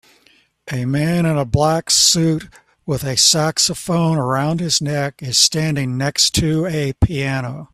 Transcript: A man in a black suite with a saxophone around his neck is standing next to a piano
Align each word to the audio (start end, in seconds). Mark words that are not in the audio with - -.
A 0.71 0.85
man 0.85 1.27
in 1.27 1.37
a 1.37 1.45
black 1.45 1.91
suite 1.91 2.49
with 2.87 3.03
a 3.03 3.15
saxophone 3.15 4.17
around 4.17 4.59
his 4.59 4.81
neck 4.81 5.21
is 5.21 5.37
standing 5.37 5.95
next 5.95 6.33
to 6.37 6.65
a 6.65 6.93
piano 6.93 7.69